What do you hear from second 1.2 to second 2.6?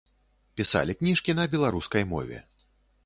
на беларускай мове.